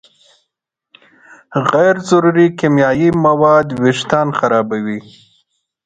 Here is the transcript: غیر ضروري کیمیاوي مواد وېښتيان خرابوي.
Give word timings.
غیر 1.71 1.95
ضروري 2.09 2.47
کیمیاوي 2.59 3.09
مواد 3.25 3.67
وېښتيان 3.81 4.27
خرابوي. 4.39 4.99